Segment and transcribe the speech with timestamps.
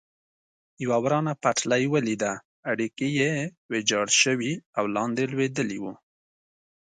[0.83, 2.33] یوه ورانه پټلۍ ولیده،
[2.71, 3.31] اړیکي یې
[3.71, 5.85] ویجاړ شوي او لاندې لوېدلي و.